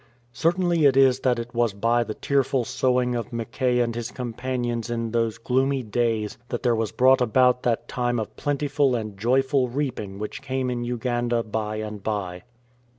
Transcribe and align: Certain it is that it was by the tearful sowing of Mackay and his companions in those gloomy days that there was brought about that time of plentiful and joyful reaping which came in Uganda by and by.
Certain 0.33 0.71
it 0.71 0.97
is 0.97 1.19
that 1.19 1.37
it 1.37 1.53
was 1.53 1.73
by 1.73 2.03
the 2.03 2.15
tearful 2.15 2.65
sowing 2.65 3.13
of 3.13 3.31
Mackay 3.31 3.77
and 3.81 3.93
his 3.93 4.09
companions 4.09 4.89
in 4.89 5.11
those 5.11 5.37
gloomy 5.37 5.83
days 5.83 6.39
that 6.49 6.63
there 6.63 6.73
was 6.75 6.91
brought 6.91 7.21
about 7.21 7.61
that 7.61 7.87
time 7.87 8.19
of 8.19 8.35
plentiful 8.35 8.95
and 8.95 9.15
joyful 9.15 9.67
reaping 9.69 10.17
which 10.17 10.41
came 10.41 10.71
in 10.71 10.83
Uganda 10.83 11.43
by 11.43 11.75
and 11.75 12.01
by. 12.01 12.41